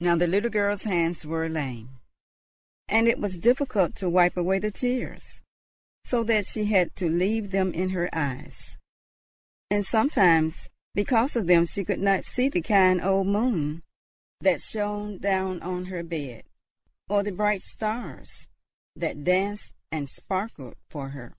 [0.00, 2.00] Now the little girl's hands were lame,
[2.88, 5.42] and it was difficult to wipe away the tears;
[6.02, 8.78] so that she had to leave them in her eyes,
[9.70, 13.82] and sometimes because of them she could not see the kind old moon
[14.40, 16.44] that shone down on her bed,
[17.10, 18.46] or the bright stars
[18.96, 21.36] that danced and sparkled for her.